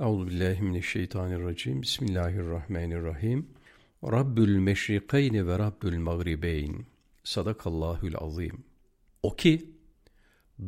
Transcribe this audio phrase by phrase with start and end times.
[0.00, 1.82] Euzubillahimineşşeytanirracim.
[1.82, 3.50] Bismillahirrahmanirrahim.
[4.04, 6.86] Rabbül meşrikeyni ve Rabbül mağribeyn.
[7.24, 8.64] Sadakallahül azim.
[9.22, 9.70] O ki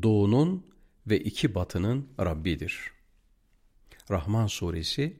[0.02, 0.66] doğunun
[1.06, 2.90] ve iki batının Rabbidir.
[4.10, 5.16] Rahman suresi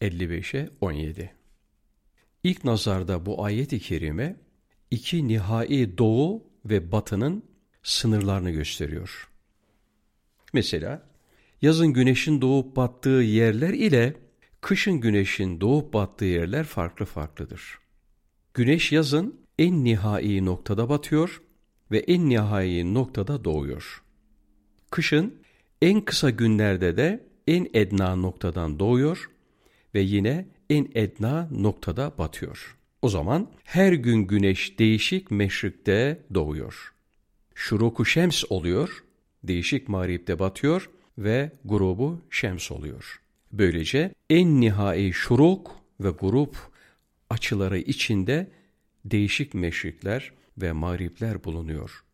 [0.00, 1.34] 55'e 17.
[2.44, 4.36] İlk nazarda bu ayet-i kerime
[4.90, 7.44] iki nihai doğu ve batının
[7.82, 9.30] sınırlarını gösteriyor.
[10.52, 11.15] Mesela
[11.62, 14.14] yazın güneşin doğup battığı yerler ile
[14.60, 17.78] kışın güneşin doğup battığı yerler farklı farklıdır.
[18.54, 21.42] Güneş yazın en nihai noktada batıyor
[21.90, 24.02] ve en nihai noktada doğuyor.
[24.90, 25.34] Kışın
[25.82, 29.30] en kısa günlerde de en edna noktadan doğuyor
[29.94, 32.76] ve yine en edna noktada batıyor.
[33.02, 36.94] O zaman her gün güneş değişik meşrikte doğuyor.
[37.54, 39.04] Şuruku şems oluyor,
[39.44, 43.20] değişik mağripte batıyor ve grubu şems oluyor.
[43.52, 46.56] Böylece en nihai şuruk ve grup
[47.30, 48.50] açıları içinde
[49.04, 52.04] değişik meşrikler ve mağripler bulunuyor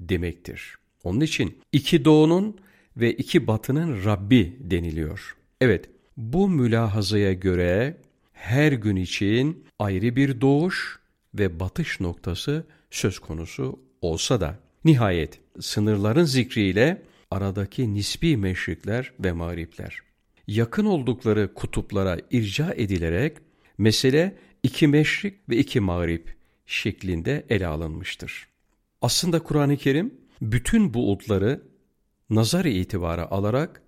[0.00, 0.76] demektir.
[1.04, 2.56] Onun için iki doğunun
[2.96, 5.36] ve iki batının Rabbi deniliyor.
[5.60, 7.96] Evet, bu mülahazaya göre
[8.32, 10.98] her gün için ayrı bir doğuş
[11.34, 17.02] ve batış noktası söz konusu olsa da nihayet sınırların zikriyle
[17.34, 19.98] aradaki nispi meşrikler ve mağripler.
[20.46, 23.36] Yakın oldukları kutuplara irca edilerek
[23.78, 28.48] mesele iki meşrik ve iki mağrip şeklinde ele alınmıştır.
[29.02, 31.62] Aslında Kur'an-ı Kerim bütün bu utları
[32.30, 33.82] nazar itibara alarak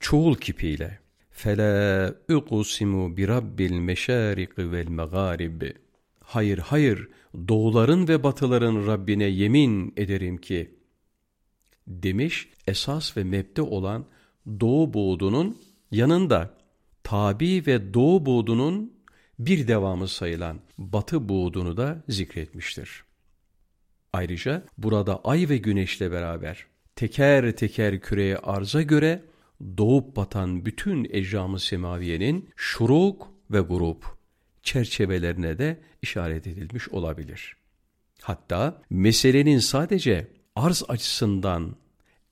[0.00, 0.98] çoğul kipiyle
[1.30, 5.62] fela uqsimu bi rabbil meşarik vel magarib
[6.20, 7.08] hayır hayır
[7.48, 10.81] doğuların ve batıların Rabbine yemin ederim ki
[11.86, 14.06] demiş esas ve mebde olan
[14.60, 16.54] doğu buğdunun yanında
[17.02, 18.92] tabi ve doğu buğdunun
[19.38, 23.04] bir devamı sayılan batı buğdunu da zikretmiştir.
[24.12, 26.66] Ayrıca burada ay ve güneşle beraber
[26.96, 29.22] teker teker küreye arza göre
[29.76, 34.04] doğup batan bütün ecramı semaviyenin şuruk ve grup
[34.62, 37.56] çerçevelerine de işaret edilmiş olabilir.
[38.22, 41.76] Hatta meselenin sadece arz açısından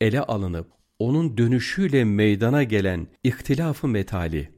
[0.00, 0.66] ele alınıp
[0.98, 4.50] onun dönüşüyle meydana gelen ihtilafı metali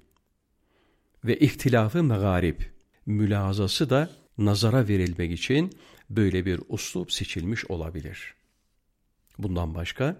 [1.24, 2.72] ve ihtilafı megarip
[3.06, 5.72] mülazası da nazara verilmek için
[6.10, 8.34] böyle bir uslup seçilmiş olabilir.
[9.38, 10.16] Bundan başka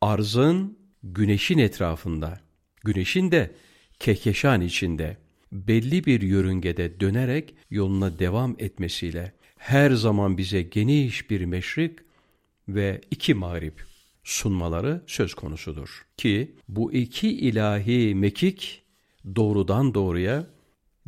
[0.00, 2.40] arzın güneşin etrafında,
[2.84, 3.54] güneşin de
[3.98, 5.16] kehkeşan içinde
[5.52, 11.98] belli bir yörüngede dönerek yoluna devam etmesiyle her zaman bize geniş bir meşrik
[12.68, 13.84] ve iki mağrip
[14.24, 16.06] sunmaları söz konusudur.
[16.16, 18.82] Ki bu iki ilahi mekik
[19.36, 20.46] doğrudan doğruya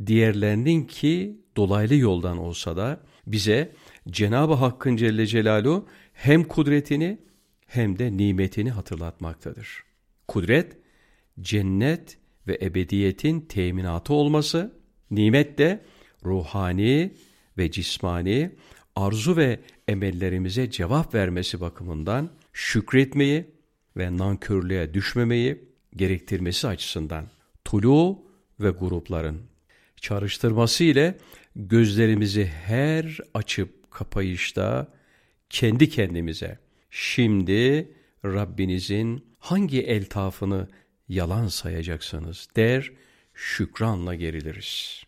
[0.06, 3.72] diğerlerinin ki dolaylı yoldan olsa da bize
[4.10, 7.18] Cenab-ı Hakk'ın Celle Celaluhu hem kudretini
[7.66, 9.84] hem de nimetini hatırlatmaktadır.
[10.28, 10.76] Kudret,
[11.40, 14.80] cennet ve ebediyetin teminatı olması,
[15.10, 15.84] nimet de
[16.24, 17.14] ruhani
[17.58, 18.50] ve cismani
[18.96, 23.44] arzu ve emellerimize cevap vermesi bakımından şükretmeyi
[23.96, 25.64] ve nankörlüğe düşmemeyi
[25.96, 27.26] gerektirmesi açısından
[27.64, 28.22] tulu
[28.60, 29.42] ve grupların
[30.00, 31.18] çağrıştırması ile
[31.56, 34.88] gözlerimizi her açıp kapayışta
[35.50, 36.58] kendi kendimize
[36.90, 37.92] şimdi
[38.24, 40.68] Rabbinizin hangi eltafını
[41.08, 42.92] yalan sayacaksınız der
[43.34, 45.02] şükranla geriliriz.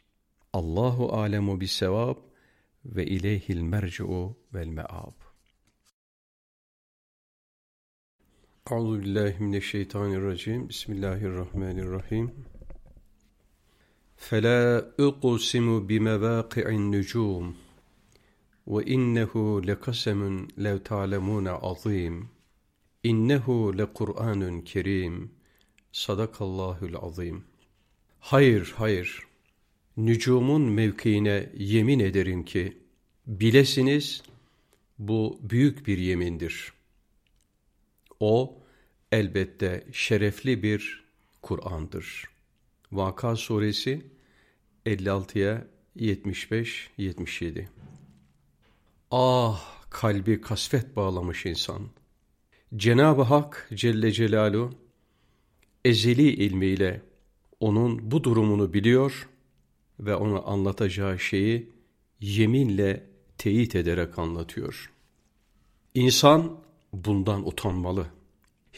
[0.52, 2.16] Allahu alemu bis sevab
[2.84, 5.14] ve ileyhil merci'u vel me'ab.
[8.70, 10.68] Euzu billahi mineşşeytanirracim.
[10.68, 12.34] Bismillahirrahmanirrahim.
[14.16, 17.56] Fela uqsimu bimevaqi'in nucum
[18.66, 22.30] ve innehu lekasemun lev ta'lemun azim.
[23.02, 25.30] İnnehu lekur'anun kerim.
[25.92, 27.44] Sadakallahul azim.
[28.20, 29.27] Hayır, hayır.
[29.98, 32.78] Nücumun mevkiine yemin ederim ki,
[33.26, 34.22] bilesiniz
[34.98, 36.72] bu büyük bir yemindir.
[38.20, 38.58] O
[39.12, 41.04] elbette şerefli bir
[41.42, 42.24] Kur'an'dır.
[42.92, 44.06] Vaka suresi
[44.86, 45.66] 56'ya
[45.96, 47.66] 75-77
[49.10, 51.82] Ah kalbi kasvet bağlamış insan.
[52.76, 54.70] Cenab-ı Hak Celle Celaluhu
[55.84, 57.02] ezeli ilmiyle
[57.60, 59.28] onun bu durumunu biliyor
[60.00, 61.68] ve ona anlatacağı şeyi
[62.20, 63.06] yeminle
[63.38, 64.92] teyit ederek anlatıyor.
[65.94, 66.60] İnsan
[66.92, 68.06] bundan utanmalı,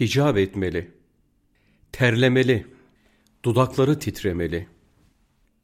[0.00, 0.90] hicap etmeli,
[1.93, 2.67] terlemeli,
[3.44, 4.67] dudakları titremeli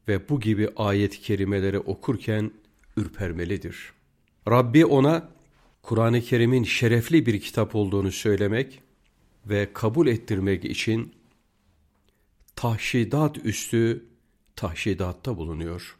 [0.08, 2.50] ve bu gibi ayet-i kerimeleri okurken
[2.96, 3.92] ürpermelidir.
[4.48, 5.28] Rabbi ona
[5.82, 8.82] Kur'an-ı Kerim'in şerefli bir kitap olduğunu söylemek
[9.46, 11.12] ve kabul ettirmek için
[12.56, 14.04] tahşidat üstü
[14.56, 15.96] tahşidatta bulunuyor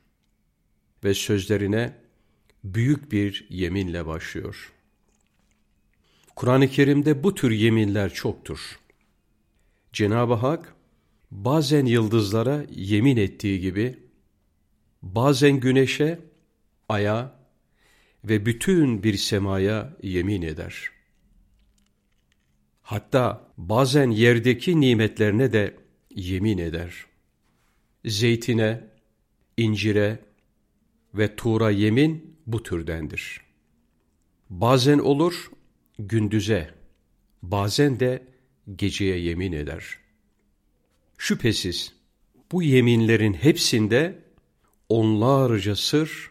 [1.04, 1.94] ve sözlerine
[2.64, 4.72] büyük bir yeminle başlıyor.
[6.36, 8.78] Kur'an-ı Kerim'de bu tür yeminler çoktur.
[9.92, 10.74] Cenab-ı Hak
[11.30, 13.98] bazen yıldızlara yemin ettiği gibi
[15.02, 16.18] bazen güneşe,
[16.88, 17.36] aya
[18.24, 20.90] ve bütün bir semaya yemin eder.
[22.82, 25.76] Hatta bazen yerdeki nimetlerine de
[26.10, 27.06] yemin eder.
[28.06, 28.84] Zeytine,
[29.56, 30.18] incire
[31.14, 33.40] ve tuğra yemin bu türdendir.
[34.50, 35.50] Bazen olur
[35.98, 36.74] gündüze,
[37.42, 38.26] bazen de
[38.76, 39.98] geceye yemin eder.
[41.18, 41.94] Şüphesiz
[42.52, 44.22] bu yeminlerin hepsinde
[44.88, 46.30] onlarca sır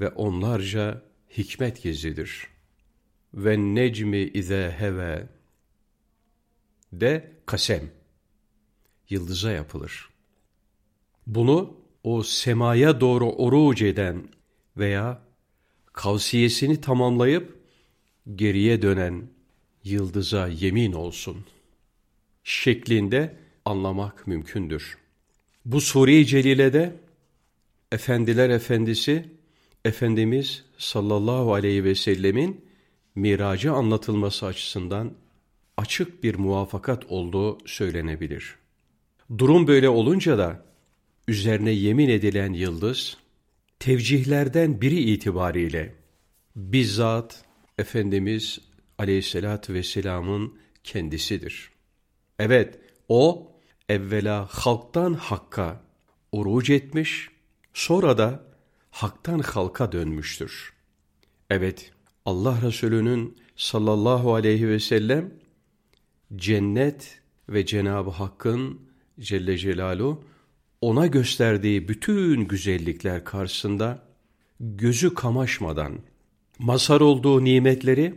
[0.00, 1.02] ve onlarca
[1.36, 2.46] hikmet gizlidir.
[3.34, 5.28] Ve necmi ize heve
[6.92, 7.90] de kasem
[9.10, 10.11] yıldıza yapılır.
[11.26, 11.74] Bunu
[12.04, 14.28] o semaya doğru oruç eden
[14.76, 15.22] veya
[15.92, 17.58] kavsiyesini tamamlayıp
[18.34, 19.22] geriye dönen
[19.84, 21.36] yıldıza yemin olsun
[22.44, 24.98] şeklinde anlamak mümkündür.
[25.64, 26.96] Bu Sure-i Celile'de
[27.92, 29.28] Efendiler Efendisi
[29.84, 32.64] Efendimiz sallallahu aleyhi ve sellemin
[33.14, 35.12] miracı anlatılması açısından
[35.76, 38.56] açık bir muvafakat olduğu söylenebilir.
[39.38, 40.71] Durum böyle olunca da
[41.28, 43.16] üzerine yemin edilen yıldız
[43.78, 45.94] tevcihlerden biri itibariyle
[46.56, 47.44] bizzat
[47.78, 48.58] Efendimiz
[48.98, 51.70] aleyhissalatü vesselamın kendisidir.
[52.38, 53.52] Evet, o
[53.88, 55.82] evvela halktan hakka
[56.32, 57.28] oruç etmiş,
[57.74, 58.44] sonra da
[58.90, 60.72] haktan halka dönmüştür.
[61.50, 61.92] Evet,
[62.24, 65.34] Allah Resulü'nün sallallahu aleyhi ve sellem
[66.36, 68.80] cennet ve Cenab-ı Hakk'ın
[69.20, 70.24] Celle Celaluhu
[70.82, 74.02] ona gösterdiği bütün güzellikler karşısında
[74.60, 75.98] gözü kamaşmadan
[76.58, 78.14] mazhar olduğu nimetleri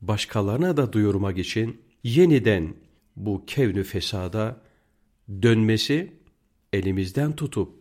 [0.00, 2.74] başkalarına da duyurmak için yeniden
[3.16, 4.60] bu kevnü fesada
[5.42, 6.12] dönmesi,
[6.72, 7.72] elimizden tutup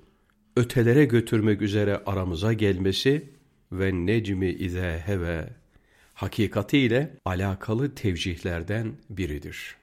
[0.56, 3.30] ötelere götürmek üzere aramıza gelmesi
[3.72, 5.50] ve necmi ize heve
[6.13, 9.75] hakikatiyle alakalı tevcihlerden biridir.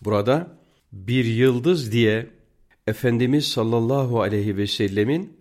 [0.00, 0.58] Burada
[0.92, 2.35] bir yıldız diye
[2.86, 5.36] Efendimiz sallallahu aleyhi ve sellemin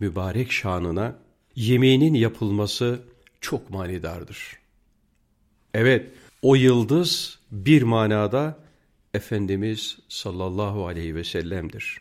[0.00, 1.16] mübarek şanına
[1.56, 3.02] yeminin yapılması
[3.40, 4.58] çok manidardır.
[5.74, 6.10] Evet,
[6.42, 8.58] o yıldız bir manada
[9.14, 11.98] Efendimiz sallallahu aleyhi ve sellem'dir.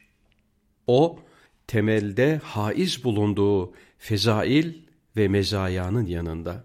[0.87, 1.19] O,
[1.67, 4.73] temelde haiz bulunduğu fezail
[5.17, 6.63] ve mezayanın yanında,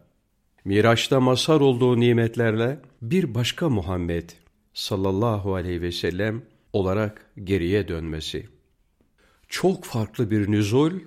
[0.65, 4.31] Miraç'ta mazhar olduğu nimetlerle bir başka Muhammed
[4.75, 8.49] sallallahu aleyhi ve sellem olarak geriye dönmesi.
[9.49, 11.01] Çok farklı bir nüzul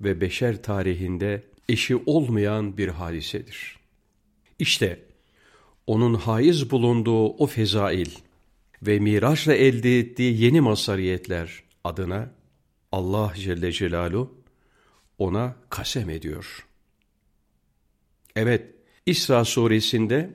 [0.00, 3.78] ve beşer tarihinde eşi olmayan bir hadisedir.
[4.58, 5.04] İşte
[5.86, 8.10] onun haiz bulunduğu o fezail
[8.82, 12.30] ve miraçla elde ettiği yeni masariyetler adına
[12.92, 14.38] Allah Celle Celaluhu
[15.18, 16.66] ona kasem ediyor.
[18.36, 18.74] Evet,
[19.06, 20.30] İsra suresinde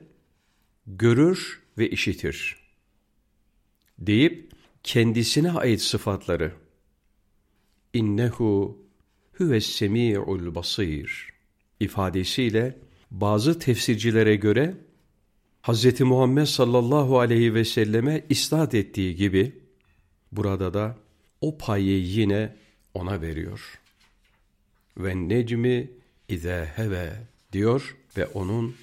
[0.86, 2.63] görür ve işitir
[3.98, 6.52] deyip kendisine ait sıfatları
[7.92, 8.78] innehu
[9.38, 11.32] huves semi'ul basir
[11.80, 12.78] ifadesiyle
[13.10, 14.74] bazı tefsircilere göre
[15.62, 16.00] Hz.
[16.00, 19.52] Muhammed sallallahu aleyhi ve selleme isnat ettiği gibi
[20.32, 20.96] burada da
[21.40, 22.56] o payı yine
[22.94, 23.80] ona veriyor.
[24.96, 25.90] Ve necmi
[26.28, 27.12] ize heve
[27.52, 28.74] diyor ve onun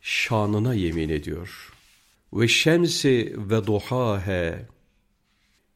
[0.00, 1.71] şanına yemin ediyor.
[2.32, 4.66] Ve şemsi ve duhahe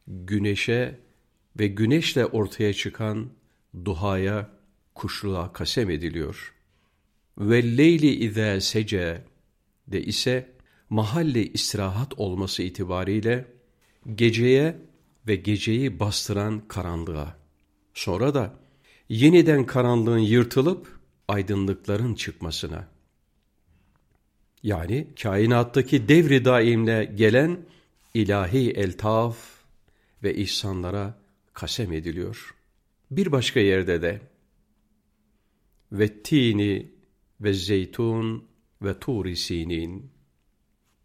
[0.06, 1.00] güneşe
[1.58, 3.30] ve güneşle ortaya çıkan
[3.84, 4.50] duhaya,
[4.94, 6.54] kuşluğa kasem ediliyor.
[7.38, 9.24] Ve leyli izâ sece
[9.88, 10.52] de ise
[10.90, 13.44] mahalli istirahat olması itibariyle
[14.14, 14.76] geceye
[15.26, 17.36] ve geceyi bastıran karanlığa.
[17.94, 18.54] Sonra da
[19.08, 20.98] yeniden karanlığın yırtılıp
[21.28, 22.95] aydınlıkların çıkmasına.
[24.66, 27.58] Yani kainattaki devri daimle gelen
[28.14, 29.38] ilahi eltaf
[30.22, 31.18] ve ihsanlara
[31.52, 32.54] kasem ediliyor.
[33.10, 34.20] Bir başka yerde de
[35.92, 36.90] ve tini
[37.40, 38.48] ve zeytun
[38.82, 40.10] ve turi sinin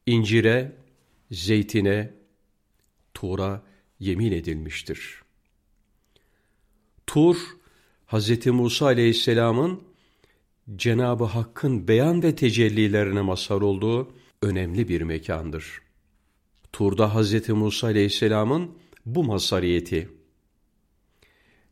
[0.05, 0.75] incire,
[1.31, 2.13] zeytine,
[3.13, 3.63] tura
[3.99, 5.21] yemin edilmiştir.
[7.07, 7.37] Tur,
[8.07, 8.45] Hz.
[8.45, 9.90] Musa aleyhisselamın
[10.75, 14.11] Cenab-ı Hakk'ın beyan ve tecellilerine mazhar olduğu
[14.41, 15.81] önemli bir mekandır.
[16.73, 17.49] Tur'da Hz.
[17.49, 18.71] Musa aleyhisselamın
[19.05, 20.09] bu mazhariyeti,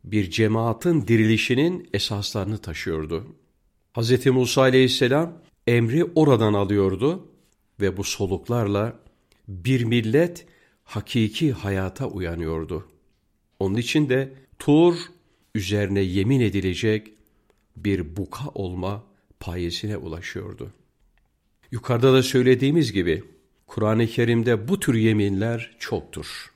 [0.03, 3.35] bir cemaatin dirilişinin esaslarını taşıyordu.
[3.97, 4.25] Hz.
[4.25, 7.27] Musa aleyhisselam emri oradan alıyordu
[7.81, 8.99] ve bu soluklarla
[9.47, 10.45] bir millet
[10.83, 12.87] hakiki hayata uyanıyordu.
[13.59, 14.95] Onun için de Tur
[15.55, 17.13] üzerine yemin edilecek
[17.83, 19.03] bir buka olma
[19.39, 20.73] payesine ulaşıyordu.
[21.71, 23.23] Yukarıda da söylediğimiz gibi
[23.67, 26.51] Kur'an-ı Kerim'de bu tür yeminler çoktur.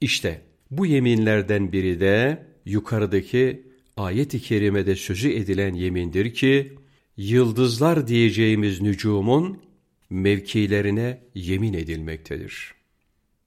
[0.00, 3.62] İşte bu yeminlerden biri de yukarıdaki
[3.96, 6.72] ayet-i kerimede sözü edilen yemindir ki,
[7.16, 9.62] yıldızlar diyeceğimiz nücumun
[10.10, 12.74] mevkilerine yemin edilmektedir.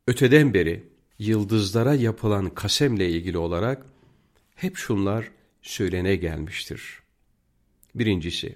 [0.08, 0.84] Öteden beri
[1.20, 3.86] yıldızlara yapılan kasemle ilgili olarak
[4.56, 5.32] hep şunlar
[5.70, 7.00] söylene gelmiştir.
[7.96, 8.56] Birincisi,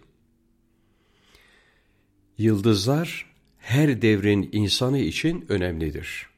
[2.38, 3.26] yıldızlar
[3.58, 6.30] her devrin insanı için önemlidir.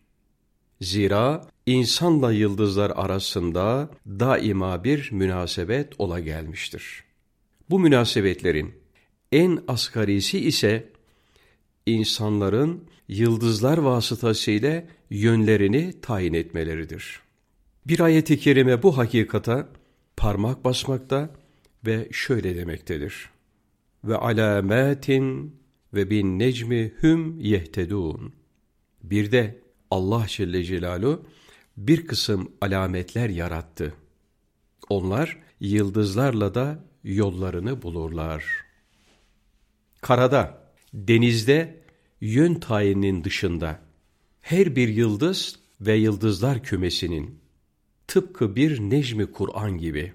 [0.81, 7.03] Zira insanla yıldızlar arasında daima bir münasebet ola gelmiştir.
[7.69, 8.73] Bu münasebetlerin
[9.31, 10.89] en asgarisi ise
[11.85, 17.19] insanların yıldızlar vasıtasıyla yönlerini tayin etmeleridir.
[17.87, 19.69] Bir ayeti kerime bu hakikata
[20.17, 21.29] parmak basmakta
[21.85, 23.29] ve şöyle demektedir.
[24.03, 25.55] Ve alametin
[25.93, 28.33] ve bin necmi hüm yehtedun.
[29.03, 31.25] Bir de Allah Celle Celaluhu
[31.77, 33.93] bir kısım alametler yarattı.
[34.89, 38.45] Onlar yıldızlarla da yollarını bulurlar.
[40.01, 41.83] Karada, denizde
[42.21, 43.79] yön tayininin dışında
[44.41, 47.42] her bir yıldız ve yıldızlar kümesinin
[48.13, 50.13] tıpkı bir necmi Kur'an gibi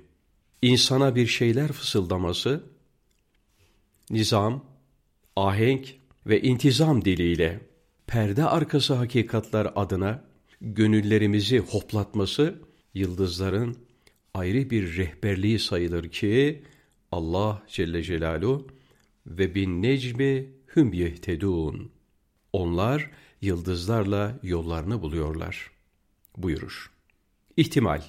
[0.63, 2.65] insana bir şeyler fısıldaması,
[4.11, 4.65] nizam,
[5.37, 5.95] ahenk
[6.27, 7.61] ve intizam diliyle
[8.07, 10.25] perde arkası hakikatlar adına
[10.61, 12.59] gönüllerimizi hoplatması
[12.95, 13.77] yıldızların
[14.35, 16.63] ayrı bir rehberliği sayılır ki
[17.13, 18.67] Allah Celle Celaluhu
[19.27, 21.91] ve bin necmi hüm yehtedun.
[22.53, 25.71] Onlar yıldızlarla yollarını buluyorlar
[26.37, 26.98] buyurur.
[27.59, 28.03] İhtimal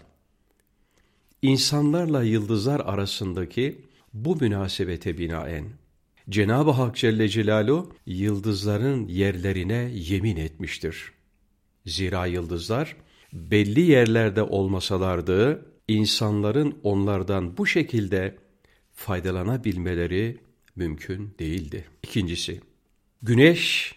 [1.41, 3.82] İnsanlarla yıldızlar arasındaki
[4.13, 5.65] bu münasebete binaen
[6.29, 11.12] Cenab-ı Hak Celle Celaluhu yıldızların yerlerine yemin etmiştir.
[11.86, 12.96] Zira yıldızlar
[13.34, 18.38] belli yerlerde olmasalardı insanların onlardan bu şekilde
[18.94, 20.38] faydalanabilmeleri
[20.75, 21.86] mümkün değildi.
[22.03, 22.62] İkincisi,
[23.22, 23.96] güneş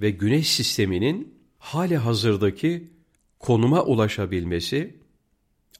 [0.00, 2.99] ve güneş sisteminin hali hazırdaki
[3.40, 4.96] konuma ulaşabilmesi,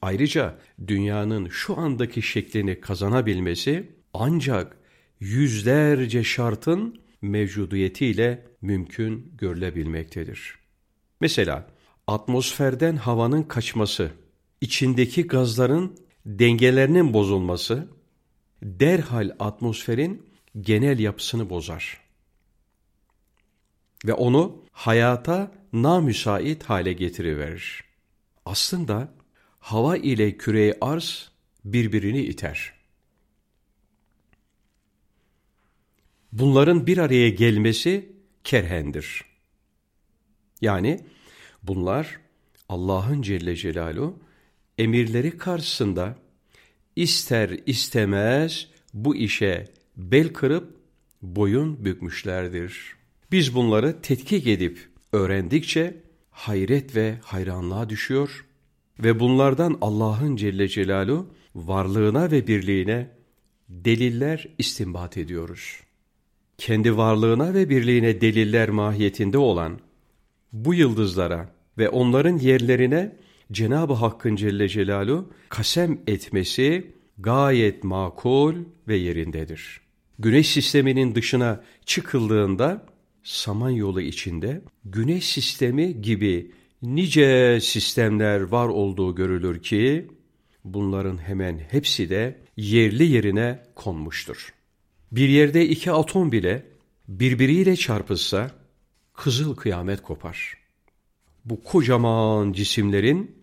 [0.01, 4.77] ayrıca dünyanın şu andaki şeklini kazanabilmesi ancak
[5.19, 10.55] yüzlerce şartın mevcudiyetiyle mümkün görülebilmektedir.
[11.19, 11.67] Mesela
[12.07, 14.11] atmosferden havanın kaçması,
[14.61, 17.87] içindeki gazların dengelerinin bozulması
[18.63, 20.29] derhal atmosferin
[20.61, 22.01] genel yapısını bozar.
[24.05, 27.83] Ve onu hayata namüsait hale getiriverir.
[28.45, 29.13] Aslında
[29.59, 31.31] hava ile küre arz
[31.65, 32.73] birbirini iter.
[36.31, 38.11] Bunların bir araya gelmesi
[38.43, 39.25] kerhendir.
[40.61, 41.05] Yani
[41.63, 42.19] bunlar
[42.69, 44.19] Allah'ın Celle Celaluhu
[44.77, 46.17] emirleri karşısında
[46.95, 50.77] ister istemez bu işe bel kırıp
[51.21, 52.95] boyun bükmüşlerdir.
[53.31, 55.97] Biz bunları tetkik edip öğrendikçe
[56.31, 58.45] hayret ve hayranlığa düşüyor
[58.99, 63.09] ve bunlardan Allah'ın Celle Celaluhu varlığına ve birliğine
[63.69, 65.79] deliller istinbat ediyoruz.
[66.57, 69.79] Kendi varlığına ve birliğine deliller mahiyetinde olan
[70.53, 73.15] bu yıldızlara ve onların yerlerine
[73.51, 78.55] Cenab-ı Hakk'ın Celle Celaluhu kasem etmesi gayet makul
[78.87, 79.81] ve yerindedir.
[80.19, 82.85] Güneş sisteminin dışına çıkıldığında
[83.23, 86.51] Samanyolu içinde güneş sistemi gibi
[86.81, 90.07] nice sistemler var olduğu görülür ki
[90.63, 94.53] bunların hemen hepsi de yerli yerine konmuştur.
[95.11, 96.65] Bir yerde iki atom bile
[97.07, 98.51] birbiriyle çarpışsa
[99.13, 100.57] kızıl kıyamet kopar.
[101.45, 103.35] Bu kocaman cisimlerin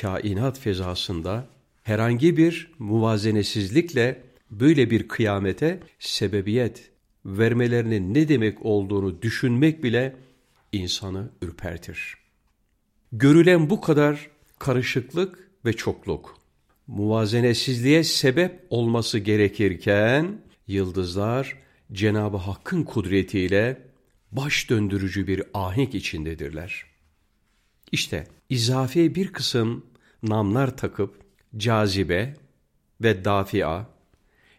[0.00, 1.48] kainat fezasında
[1.82, 6.91] herhangi bir muvazenesizlikle böyle bir kıyamete sebebiyet
[7.26, 10.16] vermelerinin ne demek olduğunu düşünmek bile
[10.72, 12.14] insanı ürpertir.
[13.12, 16.38] görülen bu kadar karışıklık ve çokluk,
[16.86, 21.58] muvazenesizliğe sebep olması gerekirken, yıldızlar
[21.92, 23.82] Cenab-ı Hakk'ın kudretiyle
[24.32, 26.84] baş döndürücü bir ahenk içindedirler.
[27.92, 29.86] İşte izafi bir kısım
[30.22, 31.20] namlar takıp
[31.56, 32.36] cazibe
[33.00, 33.86] ve dafia,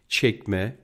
[0.10, 0.76] çekme,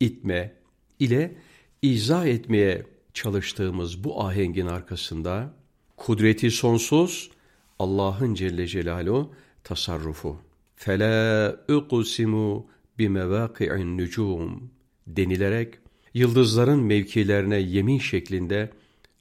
[0.00, 0.61] itme
[1.02, 1.34] ile
[1.82, 5.54] izah etmeye çalıştığımız bu ahengin arkasında
[5.96, 7.30] kudreti sonsuz
[7.78, 10.36] Allah'ın Celle Celaluhu tasarrufu.
[10.76, 12.66] Fela uqsimu
[12.98, 14.70] bimevâki'in nücum
[15.06, 15.74] denilerek
[16.14, 18.70] yıldızların mevkilerine yemin şeklinde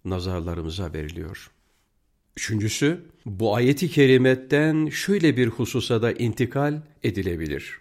[0.05, 1.51] nazarlarımıza veriliyor.
[2.37, 7.79] Üçüncüsü, bu ayeti kerimetten şöyle bir hususa da intikal edilebilir.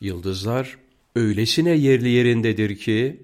[0.00, 0.78] Yıldızlar
[1.16, 3.22] öylesine yerli yerindedir ki,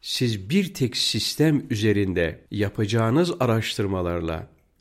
[0.00, 4.50] siz bir tek sistem üzerinde yapacağınız araştırmalarla